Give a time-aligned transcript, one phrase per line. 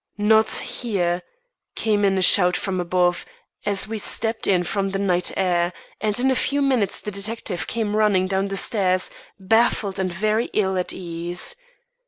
[0.17, 1.21] "Not here!"
[1.75, 3.23] came in a shout from above,
[3.67, 7.67] as we stepped in from the night air; and in a few minutes the detective
[7.67, 11.53] came running down the stairs, baffled and very ill at ease.